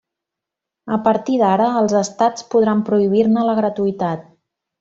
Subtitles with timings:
[0.97, 4.29] A partir d'ara els estats podran prohibir-ne la gratuïtat.